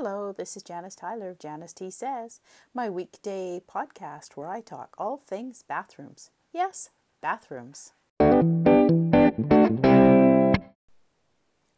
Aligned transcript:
Hello, 0.00 0.30
this 0.30 0.56
is 0.56 0.62
Janice 0.62 0.94
Tyler 0.94 1.30
of 1.30 1.40
Janice 1.40 1.72
T 1.72 1.90
Says, 1.90 2.38
my 2.72 2.88
weekday 2.88 3.60
podcast 3.68 4.36
where 4.36 4.46
I 4.46 4.60
talk 4.60 4.94
all 4.96 5.16
things 5.16 5.64
bathrooms. 5.66 6.30
Yes, 6.52 6.90
bathrooms. 7.20 7.94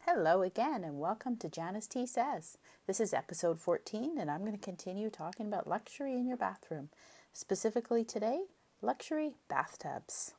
Hello 0.05 0.43
again, 0.43 0.83
and 0.83 0.99
welcome 0.99 1.35
to 1.37 1.49
Janice 1.49 1.87
T 1.87 2.05
Says. 2.05 2.59
This 2.85 2.99
is 2.99 3.11
episode 3.11 3.59
14, 3.59 4.19
and 4.19 4.29
I'm 4.29 4.41
going 4.41 4.51
to 4.51 4.59
continue 4.59 5.09
talking 5.09 5.47
about 5.47 5.65
luxury 5.65 6.13
in 6.13 6.27
your 6.27 6.37
bathroom. 6.37 6.89
Specifically 7.33 8.03
today, 8.03 8.41
luxury 8.83 9.31
bathtubs. 9.49 10.35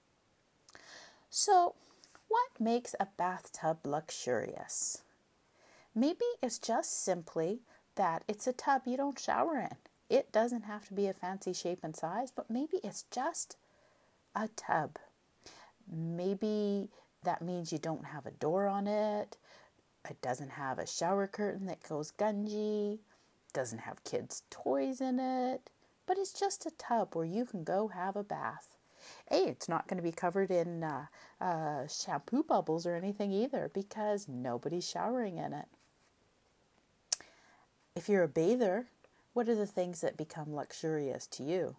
So, 1.30 1.74
what 2.28 2.60
makes 2.60 2.94
a 3.00 3.08
bathtub 3.18 3.78
luxurious? 3.84 5.02
Maybe 5.94 6.24
it's 6.42 6.58
just 6.58 7.04
simply 7.04 7.60
that 7.96 8.24
it's 8.28 8.46
a 8.46 8.52
tub 8.52 8.82
you 8.86 8.96
don't 8.96 9.18
shower 9.18 9.58
in. 9.58 9.76
It 10.08 10.32
doesn't 10.32 10.62
have 10.62 10.86
to 10.88 10.94
be 10.94 11.06
a 11.06 11.12
fancy 11.12 11.52
shape 11.52 11.80
and 11.82 11.96
size, 11.96 12.30
but 12.30 12.50
maybe 12.50 12.78
it's 12.84 13.04
just 13.10 13.56
a 14.34 14.48
tub. 14.56 14.98
Maybe 15.90 16.88
that 17.24 17.42
means 17.42 17.72
you 17.72 17.78
don't 17.78 18.06
have 18.06 18.26
a 18.26 18.30
door 18.30 18.66
on 18.66 18.86
it. 18.86 19.36
It 20.08 20.20
doesn't 20.20 20.50
have 20.50 20.78
a 20.78 20.86
shower 20.86 21.26
curtain 21.26 21.66
that 21.66 21.88
goes 21.88 22.12
gungy. 22.12 22.98
Doesn't 23.52 23.80
have 23.80 24.04
kids' 24.04 24.42
toys 24.50 25.00
in 25.00 25.20
it. 25.20 25.70
But 26.06 26.18
it's 26.18 26.32
just 26.32 26.66
a 26.66 26.72
tub 26.72 27.14
where 27.14 27.24
you 27.24 27.44
can 27.44 27.64
go 27.64 27.88
have 27.88 28.16
a 28.16 28.24
bath. 28.24 28.76
Hey, 29.28 29.44
it's 29.44 29.68
not 29.68 29.88
going 29.88 29.96
to 29.96 30.02
be 30.02 30.12
covered 30.12 30.50
in 30.50 30.84
uh, 30.84 31.06
uh, 31.40 31.86
shampoo 31.86 32.42
bubbles 32.42 32.86
or 32.86 32.94
anything 32.94 33.32
either 33.32 33.70
because 33.72 34.28
nobody's 34.28 34.88
showering 34.88 35.38
in 35.38 35.52
it. 35.52 35.66
If 37.94 38.08
you're 38.08 38.22
a 38.22 38.28
bather, 38.28 38.86
what 39.34 39.50
are 39.50 39.54
the 39.54 39.66
things 39.66 40.00
that 40.00 40.16
become 40.16 40.54
luxurious 40.54 41.26
to 41.26 41.42
you? 41.42 41.76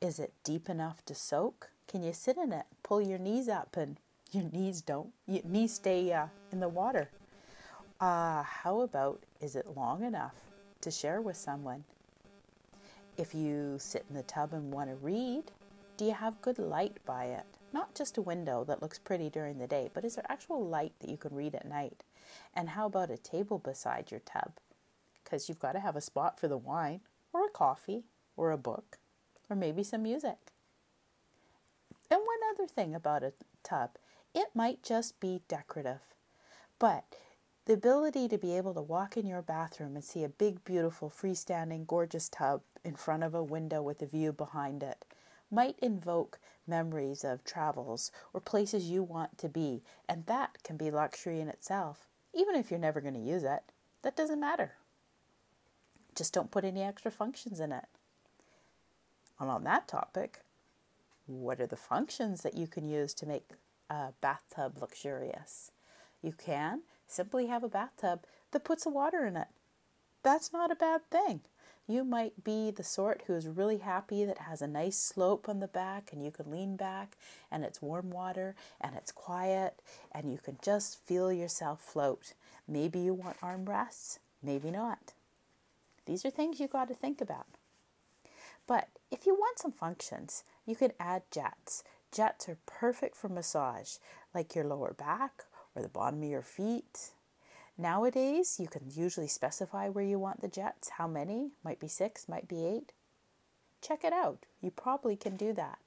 Is 0.00 0.18
it 0.18 0.32
deep 0.42 0.70
enough 0.70 1.04
to 1.04 1.14
soak? 1.14 1.70
Can 1.86 2.02
you 2.02 2.14
sit 2.14 2.38
in 2.38 2.50
it, 2.50 2.64
pull 2.82 3.02
your 3.02 3.18
knees 3.18 3.46
up, 3.46 3.76
and 3.76 3.98
your 4.32 4.44
knees 4.44 4.80
don't, 4.80 5.10
your 5.26 5.42
knees 5.44 5.74
stay 5.74 6.10
uh, 6.12 6.28
in 6.50 6.60
the 6.60 6.68
water? 6.70 7.10
Uh, 8.00 8.42
how 8.42 8.80
about 8.80 9.22
is 9.38 9.54
it 9.54 9.76
long 9.76 10.02
enough 10.02 10.34
to 10.80 10.90
share 10.90 11.20
with 11.20 11.36
someone? 11.36 11.84
If 13.18 13.34
you 13.34 13.76
sit 13.78 14.06
in 14.08 14.16
the 14.16 14.22
tub 14.22 14.54
and 14.54 14.72
want 14.72 14.88
to 14.88 14.96
read, 14.96 15.52
do 15.98 16.06
you 16.06 16.14
have 16.14 16.40
good 16.40 16.58
light 16.58 16.96
by 17.04 17.26
it? 17.26 17.44
Not 17.70 17.94
just 17.94 18.16
a 18.16 18.22
window 18.22 18.64
that 18.64 18.80
looks 18.80 18.98
pretty 18.98 19.28
during 19.28 19.58
the 19.58 19.66
day, 19.66 19.90
but 19.92 20.06
is 20.06 20.14
there 20.14 20.24
actual 20.30 20.66
light 20.66 20.94
that 21.00 21.10
you 21.10 21.18
can 21.18 21.34
read 21.34 21.54
at 21.54 21.68
night? 21.68 22.02
And 22.54 22.70
how 22.70 22.86
about 22.86 23.10
a 23.10 23.18
table 23.18 23.58
beside 23.58 24.10
your 24.10 24.20
tub? 24.20 24.52
Because 25.32 25.48
you've 25.48 25.58
got 25.58 25.72
to 25.72 25.80
have 25.80 25.96
a 25.96 26.00
spot 26.02 26.38
for 26.38 26.46
the 26.46 26.58
wine 26.58 27.00
or 27.32 27.46
a 27.46 27.50
coffee 27.50 28.04
or 28.36 28.50
a 28.50 28.58
book 28.58 28.98
or 29.48 29.56
maybe 29.56 29.82
some 29.82 30.02
music. 30.02 30.36
And 32.10 32.20
one 32.20 32.50
other 32.52 32.66
thing 32.66 32.94
about 32.94 33.22
a 33.22 33.32
tub, 33.62 33.92
it 34.34 34.48
might 34.54 34.82
just 34.82 35.18
be 35.20 35.40
decorative, 35.48 36.02
but 36.78 37.04
the 37.64 37.72
ability 37.72 38.28
to 38.28 38.36
be 38.36 38.58
able 38.58 38.74
to 38.74 38.82
walk 38.82 39.16
in 39.16 39.26
your 39.26 39.40
bathroom 39.40 39.94
and 39.94 40.04
see 40.04 40.22
a 40.22 40.28
big, 40.28 40.62
beautiful, 40.64 41.08
freestanding, 41.08 41.86
gorgeous 41.86 42.28
tub 42.28 42.60
in 42.84 42.94
front 42.94 43.22
of 43.22 43.34
a 43.34 43.42
window 43.42 43.80
with 43.80 44.02
a 44.02 44.06
view 44.06 44.34
behind 44.34 44.82
it 44.82 45.06
might 45.50 45.78
invoke 45.78 46.40
memories 46.66 47.24
of 47.24 47.42
travels 47.42 48.12
or 48.34 48.40
places 48.40 48.90
you 48.90 49.02
want 49.02 49.38
to 49.38 49.48
be, 49.48 49.82
and 50.06 50.26
that 50.26 50.62
can 50.62 50.76
be 50.76 50.90
luxury 50.90 51.40
in 51.40 51.48
itself, 51.48 52.06
even 52.34 52.54
if 52.54 52.70
you're 52.70 52.78
never 52.78 53.00
going 53.00 53.14
to 53.14 53.20
use 53.20 53.44
it. 53.44 53.62
That 54.02 54.16
doesn't 54.16 54.40
matter. 54.40 54.72
Just 56.14 56.32
don't 56.32 56.50
put 56.50 56.64
any 56.64 56.82
extra 56.82 57.10
functions 57.10 57.60
in 57.60 57.72
it. 57.72 57.86
And 59.40 59.50
on 59.50 59.64
that 59.64 59.88
topic, 59.88 60.40
what 61.26 61.60
are 61.60 61.66
the 61.66 61.76
functions 61.76 62.42
that 62.42 62.56
you 62.56 62.66
can 62.66 62.88
use 62.88 63.14
to 63.14 63.26
make 63.26 63.50
a 63.88 64.12
bathtub 64.20 64.78
luxurious? 64.80 65.70
You 66.22 66.32
can 66.32 66.82
simply 67.06 67.46
have 67.46 67.64
a 67.64 67.68
bathtub 67.68 68.24
that 68.52 68.64
puts 68.64 68.84
the 68.84 68.90
water 68.90 69.26
in 69.26 69.36
it. 69.36 69.48
That's 70.22 70.52
not 70.52 70.70
a 70.70 70.76
bad 70.76 71.10
thing. 71.10 71.40
You 71.88 72.04
might 72.04 72.44
be 72.44 72.70
the 72.70 72.84
sort 72.84 73.24
who 73.26 73.34
is 73.34 73.48
really 73.48 73.78
happy 73.78 74.24
that 74.24 74.38
has 74.38 74.62
a 74.62 74.68
nice 74.68 74.96
slope 74.96 75.48
on 75.48 75.58
the 75.58 75.66
back 75.66 76.12
and 76.12 76.24
you 76.24 76.30
can 76.30 76.50
lean 76.50 76.76
back 76.76 77.16
and 77.50 77.64
it's 77.64 77.82
warm 77.82 78.10
water 78.10 78.54
and 78.80 78.94
it's 78.94 79.10
quiet 79.10 79.82
and 80.12 80.30
you 80.30 80.38
can 80.38 80.58
just 80.62 81.04
feel 81.04 81.32
yourself 81.32 81.80
float. 81.80 82.34
Maybe 82.68 83.00
you 83.00 83.14
want 83.14 83.40
armrests, 83.40 84.20
maybe 84.42 84.70
not. 84.70 85.12
These 86.06 86.24
are 86.24 86.30
things 86.30 86.60
you 86.60 86.68
got 86.68 86.88
to 86.88 86.94
think 86.94 87.20
about. 87.20 87.46
But 88.66 88.88
if 89.10 89.26
you 89.26 89.34
want 89.34 89.58
some 89.58 89.72
functions, 89.72 90.44
you 90.66 90.76
could 90.76 90.94
add 90.98 91.22
jets. 91.30 91.82
Jets 92.12 92.48
are 92.48 92.58
perfect 92.66 93.16
for 93.16 93.28
massage, 93.28 93.96
like 94.34 94.54
your 94.54 94.64
lower 94.64 94.92
back 94.92 95.44
or 95.74 95.82
the 95.82 95.88
bottom 95.88 96.22
of 96.22 96.28
your 96.28 96.42
feet. 96.42 97.12
Nowadays, 97.78 98.58
you 98.60 98.68
can 98.68 98.90
usually 98.94 99.28
specify 99.28 99.88
where 99.88 100.04
you 100.04 100.18
want 100.18 100.40
the 100.40 100.48
jets, 100.48 100.90
how 100.98 101.08
many, 101.08 101.52
might 101.64 101.80
be 101.80 101.88
six, 101.88 102.28
might 102.28 102.46
be 102.46 102.66
eight. 102.66 102.92
Check 103.80 104.04
it 104.04 104.12
out. 104.12 104.44
You 104.60 104.70
probably 104.70 105.16
can 105.16 105.36
do 105.36 105.52
that. 105.54 105.78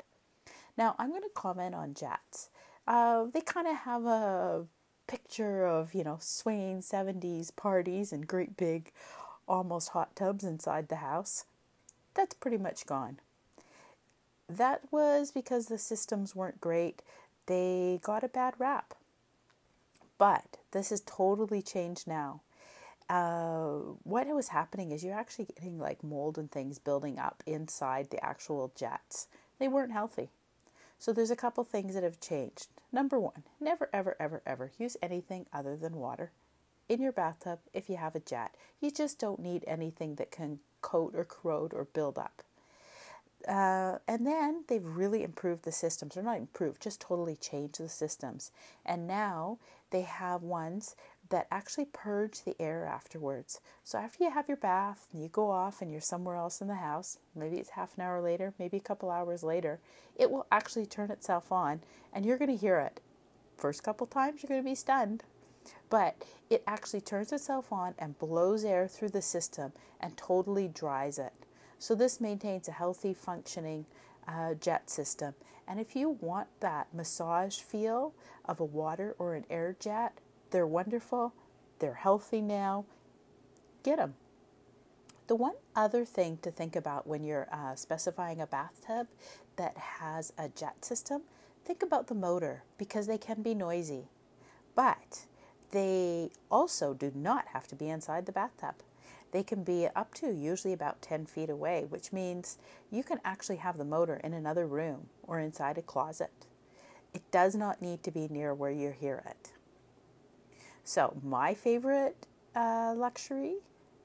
Now, 0.77 0.95
I'm 0.97 1.09
going 1.09 1.21
to 1.21 1.29
comment 1.33 1.75
on 1.75 1.93
jets. 1.93 2.49
Uh, 2.87 3.25
they 3.33 3.41
kind 3.41 3.67
of 3.67 3.77
have 3.77 4.05
a 4.05 4.65
picture 5.07 5.65
of, 5.65 5.93
you 5.93 6.03
know, 6.03 6.17
swinging 6.19 6.81
70s 6.81 7.55
parties 7.55 8.11
and 8.11 8.27
great 8.27 8.57
big 8.57 8.91
almost 9.47 9.89
hot 9.89 10.15
tubs 10.15 10.43
inside 10.43 10.89
the 10.89 10.97
house. 10.97 11.45
That's 12.13 12.33
pretty 12.33 12.57
much 12.57 12.85
gone. 12.85 13.19
That 14.47 14.81
was 14.91 15.31
because 15.31 15.65
the 15.65 15.77
systems 15.77 16.35
weren't 16.35 16.61
great. 16.61 17.01
They 17.47 17.99
got 18.03 18.23
a 18.23 18.29
bad 18.29 18.53
rap. 18.57 18.93
But 20.17 20.57
this 20.71 20.89
has 20.91 21.01
totally 21.01 21.61
changed 21.61 22.07
now. 22.07 22.41
Uh, 23.09 23.95
what 24.03 24.27
was 24.27 24.47
happening 24.47 24.91
is 24.91 25.03
you're 25.03 25.13
actually 25.13 25.45
getting 25.45 25.77
like 25.77 26.03
mold 26.03 26.37
and 26.37 26.51
things 26.51 26.79
building 26.79 27.19
up 27.19 27.43
inside 27.45 28.09
the 28.09 28.23
actual 28.23 28.71
jets. 28.75 29.27
They 29.59 29.67
weren't 29.67 29.91
healthy. 29.91 30.29
So 30.97 31.11
there's 31.11 31.31
a 31.31 31.35
couple 31.35 31.63
things 31.63 31.93
that 31.93 32.03
have 32.03 32.19
changed. 32.19 32.67
Number 32.91 33.19
one, 33.19 33.43
never, 33.59 33.89
ever, 33.93 34.15
ever, 34.19 34.41
ever 34.45 34.71
use 34.79 34.97
anything 35.01 35.45
other 35.53 35.75
than 35.75 35.97
water 35.97 36.31
in 36.87 37.01
your 37.01 37.11
bathtub 37.11 37.59
if 37.73 37.89
you 37.89 37.97
have 37.97 38.15
a 38.15 38.19
jet. 38.19 38.55
You 38.79 38.91
just 38.91 39.19
don't 39.19 39.39
need 39.39 39.63
anything 39.67 40.15
that 40.15 40.31
can 40.31 40.59
coat 40.81 41.13
or 41.15 41.25
corrode 41.25 41.73
or 41.73 41.85
build 41.85 42.17
up. 42.17 42.43
Uh, 43.47 43.99
and 44.07 44.25
then 44.25 44.63
they've 44.67 44.85
really 44.85 45.23
improved 45.23 45.63
the 45.63 45.71
systems, 45.71 46.17
or 46.17 46.23
not 46.23 46.37
improved, 46.37 46.81
just 46.81 46.99
totally 46.99 47.35
changed 47.35 47.79
the 47.79 47.89
systems. 47.89 48.51
And 48.85 49.05
now 49.07 49.59
they 49.91 50.01
have 50.01 50.41
ones 50.41 50.95
that 51.29 51.47
actually 51.51 51.85
purge 51.85 52.43
the 52.43 52.59
air 52.59 52.85
afterwards. 52.85 53.59
So 53.83 53.97
after 53.97 54.23
you 54.23 54.31
have 54.31 54.47
your 54.47 54.57
bath 54.57 55.07
and 55.11 55.21
you 55.21 55.29
go 55.29 55.49
off 55.49 55.81
and 55.81 55.91
you're 55.91 56.01
somewhere 56.01 56.35
else 56.35 56.61
in 56.61 56.67
the 56.67 56.75
house, 56.75 57.17
maybe 57.35 57.57
it's 57.57 57.71
half 57.71 57.97
an 57.97 58.03
hour 58.03 58.21
later, 58.21 58.53
maybe 58.59 58.77
a 58.77 58.81
couple 58.81 59.09
hours 59.09 59.43
later, 59.43 59.79
it 60.15 60.29
will 60.29 60.45
actually 60.51 60.85
turn 60.85 61.11
itself 61.11 61.51
on 61.51 61.81
and 62.13 62.25
you're 62.25 62.37
going 62.37 62.51
to 62.51 62.57
hear 62.57 62.79
it. 62.79 62.99
First 63.57 63.83
couple 63.83 64.05
times, 64.05 64.43
you're 64.43 64.49
going 64.49 64.61
to 64.61 64.69
be 64.69 64.75
stunned 64.75 65.23
but 65.89 66.15
it 66.49 66.63
actually 66.67 67.01
turns 67.01 67.31
itself 67.31 67.71
on 67.71 67.95
and 67.97 68.19
blows 68.19 68.63
air 68.63 68.87
through 68.87 69.09
the 69.09 69.21
system 69.21 69.71
and 69.99 70.15
totally 70.17 70.67
dries 70.67 71.17
it. 71.17 71.33
So, 71.79 71.95
this 71.95 72.21
maintains 72.21 72.67
a 72.67 72.71
healthy, 72.71 73.13
functioning 73.13 73.85
uh, 74.27 74.53
jet 74.55 74.89
system. 74.89 75.35
And 75.67 75.79
if 75.79 75.95
you 75.95 76.09
want 76.21 76.47
that 76.59 76.93
massage 76.93 77.57
feel 77.57 78.13
of 78.45 78.59
a 78.59 78.65
water 78.65 79.15
or 79.17 79.35
an 79.35 79.45
air 79.49 79.75
jet, 79.79 80.19
they're 80.51 80.67
wonderful, 80.67 81.33
they're 81.79 81.95
healthy 81.95 82.41
now. 82.41 82.85
Get 83.83 83.97
them. 83.97 84.15
The 85.27 85.35
one 85.35 85.55
other 85.75 86.05
thing 86.05 86.37
to 86.43 86.51
think 86.51 86.75
about 86.75 87.07
when 87.07 87.23
you're 87.23 87.47
uh, 87.51 87.75
specifying 87.75 88.39
a 88.39 88.47
bathtub 88.47 89.07
that 89.55 89.75
has 89.77 90.31
a 90.37 90.49
jet 90.49 90.85
system, 90.85 91.23
think 91.65 91.81
about 91.81 92.07
the 92.07 92.13
motor 92.13 92.63
because 92.77 93.07
they 93.07 93.17
can 93.17 93.41
be 93.41 93.55
noisy. 93.55 94.07
But 94.75 95.25
they 95.75 96.29
also 96.49 96.93
do 96.93 97.11
not 97.13 97.47
have 97.49 97.67
to 97.67 97.75
be 97.75 97.89
inside 97.89 98.25
the 98.25 98.31
bathtub. 98.31 98.75
They 99.31 99.43
can 99.43 99.63
be 99.63 99.87
up 99.95 100.13
to 100.15 100.31
usually 100.31 100.73
about 100.73 101.01
10 101.01 101.25
feet 101.25 101.49
away, 101.49 101.85
which 101.89 102.13
means 102.13 102.57
you 102.89 103.03
can 103.03 103.19
actually 103.25 103.57
have 103.57 103.77
the 103.77 103.83
motor 103.83 104.21
in 104.23 104.33
another 104.33 104.65
room 104.65 105.07
or 105.23 105.39
inside 105.39 105.77
a 105.77 105.81
closet. 105.81 106.31
It 107.13 107.29
does 107.31 107.55
not 107.55 107.81
need 107.81 108.03
to 108.03 108.11
be 108.11 108.29
near 108.29 108.53
where 108.53 108.71
you 108.71 108.91
hear 108.91 109.23
it. 109.29 109.51
So, 110.85 111.17
my 111.21 111.53
favorite 111.53 112.27
uh, 112.55 112.93
luxury 112.95 113.55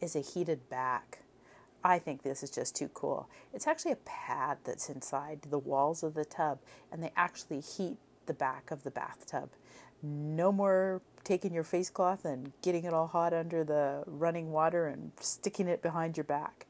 is 0.01 0.17
a 0.17 0.21
heated 0.21 0.69
back. 0.69 1.21
I 1.85 1.99
think 1.99 2.23
this 2.23 2.43
is 2.43 2.51
just 2.51 2.75
too 2.75 2.89
cool. 2.89 3.29
It's 3.55 3.67
actually 3.67 3.93
a 3.93 3.97
pad 3.97 4.59
that's 4.65 4.89
inside 4.91 5.43
the 5.43 5.59
walls 5.59 6.03
of 6.03 6.15
the 6.15 6.25
tub, 6.25 6.59
and 6.91 7.03
they 7.03 7.13
actually 7.17 7.61
heat 7.61 7.99
the 8.27 8.35
back 8.35 8.71
of 8.71 8.83
the 8.83 8.91
bathtub. 8.91 9.51
No 10.03 10.51
more 10.51 11.03
taking 11.31 11.55
your 11.55 11.63
face 11.63 11.91
cloth 11.91 12.25
and 12.25 12.51
getting 12.61 12.83
it 12.83 12.93
all 12.93 13.07
hot 13.07 13.33
under 13.33 13.63
the 13.63 14.03
running 14.05 14.51
water 14.51 14.89
and 14.89 15.13
sticking 15.21 15.69
it 15.69 15.81
behind 15.81 16.17
your 16.17 16.25
back. 16.25 16.67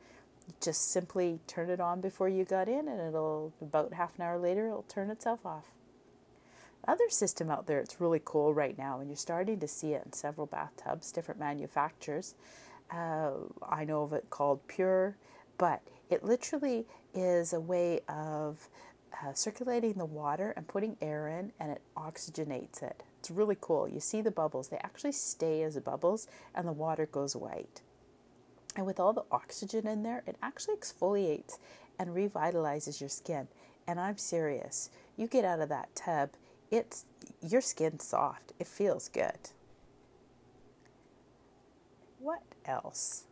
Just 0.61 0.91
simply 0.93 1.41
turn 1.47 1.71
it 1.71 1.81
on 1.81 2.03
before 2.03 2.29
you 2.29 2.45
got 2.45 2.69
in, 2.69 2.87
and 2.87 3.01
it'll 3.01 3.55
about 3.63 3.95
half 3.95 4.17
an 4.17 4.23
hour 4.23 4.39
later 4.39 4.67
it'll 4.67 4.83
turn 4.83 5.09
itself 5.09 5.47
off. 5.47 5.65
Other 6.87 7.09
system 7.09 7.51
out 7.51 7.67
there, 7.67 7.79
it's 7.79 8.03
really 8.03 8.21
cool 8.23 8.53
right 8.53 8.77
now, 8.77 9.01
and 9.01 9.09
you're 9.09 9.17
starting 9.17 9.61
to 9.61 9.67
see 9.67 9.95
it 9.95 10.03
in 10.05 10.13
several 10.13 10.47
bathtubs, 10.47 11.11
different 11.11 11.41
manufacturers. 11.41 12.35
Uh, 12.91 13.31
I 13.67 13.85
know 13.85 14.03
of 14.03 14.13
it 14.13 14.29
called 14.29 14.67
Pure, 14.67 15.17
but 15.57 15.81
it 16.11 16.23
literally 16.23 16.85
is 17.15 17.55
a 17.55 17.61
way 17.61 18.01
of 18.11 18.69
uh, 19.25 19.33
circulating 19.33 19.95
the 19.95 20.05
water 20.05 20.53
and 20.55 20.69
putting 20.69 20.99
air 21.01 21.29
in, 21.29 21.53
and 21.59 21.73
it 21.73 21.81
oxygenates 21.97 22.83
it. 22.83 23.03
Really 23.31 23.57
cool. 23.61 23.89
You 23.89 24.01
see 24.01 24.23
the 24.23 24.31
bubbles, 24.31 24.69
they 24.69 24.79
actually 24.79 25.13
stay 25.13 25.63
as 25.63 25.79
bubbles, 25.79 26.27
and 26.55 26.67
the 26.67 26.73
water 26.73 27.07
goes 27.07 27.37
white. 27.37 27.81
And 28.77 28.87
with 28.87 28.99
all 28.99 29.13
the 29.13 29.25
oxygen 29.31 29.87
in 29.87 30.03
there, 30.03 30.23
it 30.27 30.37
actually 30.43 30.77
exfoliates 30.77 31.59
and 31.99 32.11
revitalizes 32.11 33.01
your 33.01 33.09
skin. 33.09 33.49
And 33.87 34.01
I'm 34.01 34.17
serious. 34.17 34.91
You 35.17 35.27
get 35.27 35.45
out 35.45 35.61
of 35.61 35.69
that 35.69 35.95
tub, 35.95 36.31
it's 36.71 37.05
your 37.43 37.61
skin's 37.61 38.05
soft. 38.05 38.53
It 38.59 38.67
feels 38.67 39.09
good. 39.09 39.51
What 42.19 42.43
else? 42.65 43.25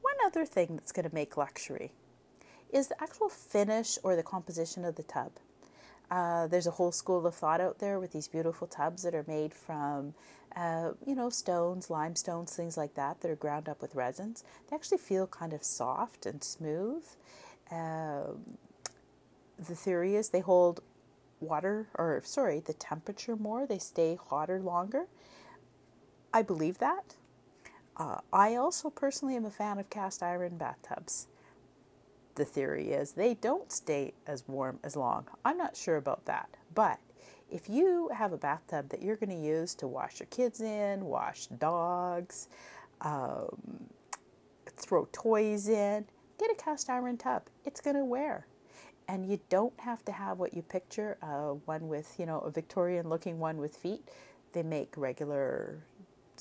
One 0.00 0.16
other 0.24 0.44
thing 0.44 0.76
that's 0.76 0.92
going 0.92 1.08
to 1.08 1.14
make 1.14 1.36
luxury 1.36 1.92
is 2.72 2.88
the 2.88 3.02
actual 3.02 3.28
finish 3.28 3.98
or 4.02 4.16
the 4.16 4.22
composition 4.22 4.84
of 4.84 4.96
the 4.96 5.02
tub. 5.02 5.32
Uh, 6.10 6.46
there's 6.48 6.66
a 6.66 6.72
whole 6.72 6.92
school 6.92 7.26
of 7.26 7.34
thought 7.34 7.60
out 7.60 7.78
there 7.78 8.00
with 8.00 8.12
these 8.12 8.26
beautiful 8.26 8.66
tubs 8.66 9.02
that 9.04 9.14
are 9.14 9.24
made 9.28 9.54
from, 9.54 10.14
uh, 10.56 10.90
you 11.06 11.14
know, 11.14 11.30
stones, 11.30 11.88
limestones, 11.88 12.54
things 12.54 12.76
like 12.76 12.94
that, 12.94 13.20
that 13.20 13.30
are 13.30 13.36
ground 13.36 13.68
up 13.68 13.80
with 13.80 13.94
resins. 13.94 14.42
They 14.68 14.74
actually 14.74 14.98
feel 14.98 15.26
kind 15.28 15.52
of 15.52 15.62
soft 15.62 16.26
and 16.26 16.42
smooth. 16.42 17.04
Um, 17.70 18.58
the 19.56 19.76
theory 19.76 20.16
is 20.16 20.30
they 20.30 20.40
hold 20.40 20.80
water, 21.38 21.88
or 21.94 22.20
sorry, 22.24 22.60
the 22.60 22.72
temperature 22.72 23.36
more, 23.36 23.66
they 23.66 23.78
stay 23.78 24.18
hotter 24.20 24.58
longer. 24.60 25.06
I 26.34 26.42
believe 26.42 26.78
that. 26.78 27.14
Uh, 27.96 28.20
I 28.32 28.56
also 28.56 28.90
personally 28.90 29.36
am 29.36 29.44
a 29.44 29.50
fan 29.50 29.78
of 29.78 29.90
cast 29.90 30.22
iron 30.22 30.56
bathtubs 30.56 31.28
the 32.34 32.44
theory 32.44 32.92
is 32.92 33.12
they 33.12 33.34
don't 33.34 33.70
stay 33.70 34.14
as 34.26 34.44
warm 34.46 34.78
as 34.84 34.96
long. 34.96 35.26
I'm 35.44 35.56
not 35.56 35.76
sure 35.76 35.96
about 35.96 36.24
that. 36.26 36.48
But 36.74 36.98
if 37.50 37.68
you 37.68 38.10
have 38.14 38.32
a 38.32 38.36
bathtub 38.36 38.88
that 38.90 39.02
you're 39.02 39.16
going 39.16 39.30
to 39.30 39.46
use 39.46 39.74
to 39.76 39.88
wash 39.88 40.20
your 40.20 40.26
kids 40.26 40.60
in, 40.60 41.04
wash 41.04 41.46
dogs, 41.46 42.48
um, 43.00 43.88
throw 44.76 45.08
toys 45.12 45.68
in, 45.68 46.04
get 46.38 46.50
a 46.50 46.54
cast 46.54 46.88
iron 46.88 47.16
tub. 47.16 47.42
It's 47.64 47.80
going 47.80 47.96
to 47.96 48.04
wear. 48.04 48.46
And 49.08 49.28
you 49.28 49.40
don't 49.48 49.78
have 49.80 50.04
to 50.04 50.12
have 50.12 50.38
what 50.38 50.54
you 50.54 50.62
picture 50.62 51.18
uh, 51.22 51.54
one 51.64 51.88
with, 51.88 52.14
you 52.18 52.26
know, 52.26 52.38
a 52.40 52.50
Victorian 52.50 53.08
looking 53.08 53.38
one 53.40 53.58
with 53.58 53.76
feet. 53.76 54.08
They 54.52 54.62
make 54.62 54.92
regular 54.96 55.82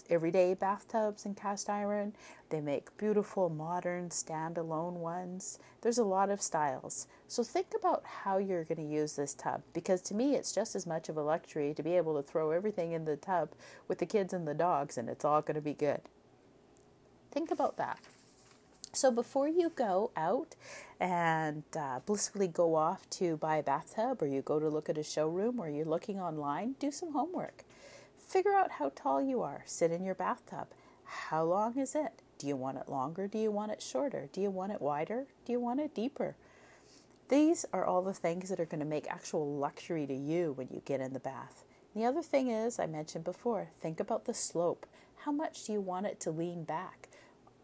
everyday 0.10 0.54
bathtubs 0.54 1.26
in 1.26 1.36
cast 1.36 1.70
iron. 1.70 2.14
They 2.50 2.62
make 2.62 2.98
beautiful 2.98 3.50
modern 3.50 4.10
standalone 4.10 4.94
ones. 4.94 5.60
There's 5.82 5.98
a 5.98 6.04
lot 6.04 6.30
of 6.30 6.42
styles. 6.42 7.08
So 7.28 7.44
think 7.44 7.68
about 7.78 8.04
how 8.24 8.38
you're 8.38 8.64
going 8.64 8.86
to 8.86 8.94
use 8.94 9.16
this 9.16 9.34
tub 9.34 9.62
because 9.74 10.02
to 10.04 10.16
me 10.16 10.36
it's 10.36 10.54
just 10.54 10.76
as 10.76 10.88
much 10.88 11.10
of 11.10 11.18
a 11.18 11.22
luxury 11.22 11.74
to 11.76 11.84
be 11.84 11.96
able 11.96 12.16
to 12.16 12.28
throw 12.28 12.52
everything 12.52 12.92
in 12.92 13.06
the 13.06 13.16
tub 13.16 13.50
with 13.88 14.00
the 14.00 14.06
kids 14.06 14.34
and 14.34 14.48
the 14.48 14.54
dogs 14.54 14.98
and 14.98 15.10
it's 15.10 15.24
all 15.26 15.42
going 15.42 15.56
to 15.56 15.62
be 15.62 15.74
good. 15.74 16.02
Think 17.32 17.52
about 17.52 17.78
that. 17.78 18.00
So 18.92 19.12
before 19.12 19.48
you 19.48 19.70
go 19.70 20.12
out 20.18 20.56
and 21.00 21.64
uh, 21.78 22.00
blissfully 22.06 22.48
go 22.48 22.76
off 22.76 23.08
to 23.12 23.38
buy 23.38 23.58
a 23.58 23.64
bathtub 23.64 24.22
or 24.22 24.28
you 24.28 24.42
go 24.42 24.60
to 24.60 24.68
look 24.68 24.90
at 24.90 24.98
a 24.98 25.04
showroom 25.04 25.60
or 25.60 25.70
you're 25.70 25.86
looking 25.86 26.20
online, 26.20 26.76
do 26.80 26.92
some 26.92 27.14
homework. 27.14 27.64
Figure 28.30 28.54
out 28.54 28.74
how 28.74 28.92
tall 28.94 29.20
you 29.20 29.42
are. 29.42 29.64
Sit 29.66 29.92
in 29.92 30.04
your 30.04 30.14
bathtub. 30.14 30.68
How 31.04 31.44
long 31.44 31.80
is 31.80 31.96
it? 31.96 32.22
Do 32.38 32.46
you 32.46 32.56
want 32.56 32.78
it 32.78 32.88
longer? 32.88 33.28
Do 33.28 33.40
you 33.40 33.50
want 33.50 33.72
it 33.72 33.82
shorter? 33.82 34.30
Do 34.32 34.40
you 34.40 34.52
want 34.52 34.72
it 34.72 34.84
wider? 34.84 35.26
Do 35.46 35.52
you 35.52 35.60
want 35.60 35.80
it 35.80 35.96
deeper? 35.96 36.36
These 37.30 37.66
are 37.74 37.84
all 37.84 38.04
the 38.04 38.14
things 38.14 38.50
that 38.50 38.60
are 38.60 38.68
going 38.68 38.82
to 38.82 38.86
make 38.86 39.10
actual 39.10 39.58
luxury 39.58 40.06
to 40.06 40.14
you 40.14 40.52
when 40.52 40.68
you 40.70 40.84
get 40.86 41.02
in 41.02 41.14
the 41.14 41.20
bath. 41.20 41.64
The 41.96 42.06
other 42.06 42.22
thing 42.22 42.50
is, 42.50 42.78
I 42.78 42.86
mentioned 42.86 43.24
before, 43.24 43.72
think 43.82 44.00
about 44.00 44.26
the 44.26 44.36
slope. 44.36 44.86
How 45.26 45.32
much 45.32 45.66
do 45.66 45.74
you 45.74 45.82
want 45.82 46.06
it 46.06 46.20
to 46.20 46.32
lean 46.32 46.66
back? 46.66 47.10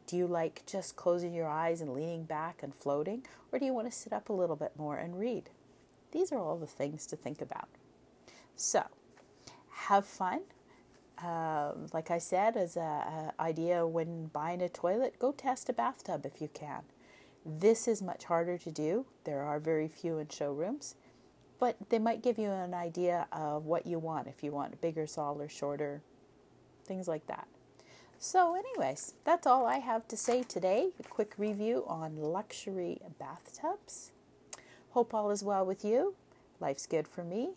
Do 0.08 0.18
you 0.18 0.26
like 0.26 0.64
just 0.66 0.96
closing 0.96 1.36
your 1.36 1.48
eyes 1.48 1.80
and 1.80 1.94
leaning 1.94 2.24
back 2.24 2.64
and 2.64 2.74
floating? 2.74 3.24
Or 3.52 3.60
do 3.60 3.66
you 3.66 3.74
want 3.74 3.92
to 3.92 3.96
sit 3.96 4.14
up 4.14 4.30
a 4.30 4.34
little 4.34 4.56
bit 4.56 4.72
more 4.76 4.98
and 4.98 5.20
read? 5.20 5.52
These 6.12 6.32
are 6.32 6.40
all 6.40 6.58
the 6.58 6.66
things 6.66 7.06
to 7.06 7.16
think 7.16 7.40
about. 7.40 7.70
So, 8.56 8.86
have 9.70 10.06
fun, 10.06 10.42
um, 11.26 11.88
like 11.92 12.12
I 12.12 12.20
said, 12.20 12.56
as 12.56 12.78
an 12.78 13.32
idea 13.40 13.88
when 13.88 14.28
buying 14.28 14.62
a 14.62 14.70
toilet, 14.70 15.18
go 15.18 15.32
test 15.32 15.70
a 15.70 15.74
bathtub 15.74 16.26
if 16.26 16.40
you 16.40 16.50
can. 16.54 16.84
This 17.44 17.88
is 17.88 18.02
much 18.02 18.26
harder 18.26 18.58
to 18.60 18.72
do. 18.72 19.06
There 19.24 19.42
are 19.42 19.60
very 19.60 19.88
few 19.88 20.20
in 20.20 20.30
showrooms, 20.30 20.96
but 21.60 21.78
they 21.90 22.00
might 22.00 22.22
give 22.22 22.38
you 22.38 22.52
an 22.52 22.74
idea 22.74 23.28
of 23.32 23.66
what 23.66 23.88
you 23.88 23.98
want 23.98 24.28
if 24.28 24.44
you 24.44 24.52
want 24.52 24.80
bigger, 24.82 25.08
smaller, 25.08 25.50
shorter, 25.50 26.02
things 26.86 27.08
like 27.08 27.26
that. 27.28 27.48
So, 28.20 28.56
anyways, 28.56 29.14
that's 29.24 29.48
all 29.48 29.66
I 29.66 29.78
have 29.80 30.08
to 30.10 30.18
say 30.18 30.44
today. 30.44 30.90
A 31.00 31.04
quick 31.04 31.34
review 31.38 31.84
on 31.88 32.18
luxury 32.18 33.00
bathtubs. 33.20 34.12
Hope 34.92 35.14
all 35.14 35.32
is 35.32 35.44
well 35.44 35.66
with 35.66 35.84
you. 35.84 36.16
Life's 36.60 36.86
good 36.88 37.08
for 37.08 37.24
me. 37.24 37.52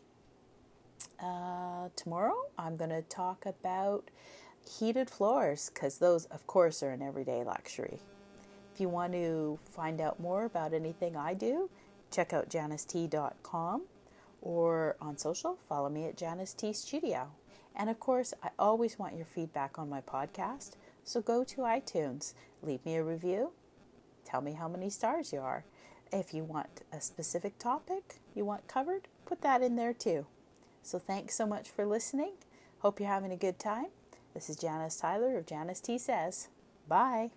Uh, 1.21 1.89
tomorrow, 1.97 2.37
I'm 2.57 2.77
going 2.77 2.91
to 2.91 3.03
talk 3.03 3.45
about 3.45 4.11
heated 4.79 5.11
floors 5.11 5.71
because 5.73 5.99
those, 5.99 6.27
of 6.27 6.47
course, 6.47 6.83
are 6.83 6.91
an 6.91 7.03
everyday 7.03 7.43
luxury. 7.43 7.99
If 8.73 8.81
you 8.81 8.89
want 8.89 9.13
to 9.15 9.59
find 9.75 10.01
out 10.01 10.21
more 10.21 10.45
about 10.45 10.73
anything 10.73 11.17
I 11.17 11.35
do, 11.35 11.71
check 12.13 12.33
out 12.33 12.49
janicet.com 12.49 13.83
or 14.41 14.97
on 15.01 15.19
social, 15.19 15.59
follow 15.69 15.89
me 15.89 16.05
at 16.05 16.17
Janice 16.17 16.55
T 16.55 16.73
Studio. 16.73 17.33
And 17.75 17.91
of 17.91 17.99
course, 17.99 18.35
I 18.43 18.51
always 18.59 18.99
want 18.99 19.17
your 19.17 19.25
feedback 19.25 19.79
on 19.79 19.89
my 19.89 20.01
podcast, 20.01 20.73
so 21.03 21.21
go 21.21 21.43
to 21.45 21.63
iTunes, 21.63 22.35
leave 22.63 22.85
me 22.87 22.95
a 22.95 23.03
review, 23.03 23.51
tell 24.25 24.41
me 24.41 24.53
how 24.53 24.69
many 24.69 24.91
stars 24.91 25.33
you 25.33 25.41
are. 25.41 25.65
If 26.13 26.33
you 26.33 26.45
want 26.45 26.83
a 26.93 27.01
specific 27.01 27.59
topic 27.59 28.21
you 28.35 28.45
want 28.45 28.69
covered, 28.69 29.09
put 29.27 29.43
that 29.43 29.63
in 29.63 29.75
there 29.75 29.93
too. 29.93 30.27
So 30.89 30.99
thanks 30.99 31.35
so 31.35 31.45
much 31.45 31.69
for 31.69 31.85
listening. 31.85 32.33
Hope 32.79 32.99
you're 32.99 33.11
having 33.11 33.31
a 33.31 33.37
good 33.37 33.59
time. 33.59 33.89
This 34.33 34.49
is 34.49 34.57
Janice 34.57 34.97
Tyler 34.97 35.37
of 35.37 35.45
Janice 35.45 35.81
T 35.81 35.99
Says. 35.99 36.49
Bye. 36.89 37.33